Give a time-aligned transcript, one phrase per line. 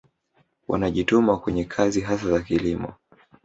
[0.67, 2.93] Wanajituma kwenye kazi hasa za kilimo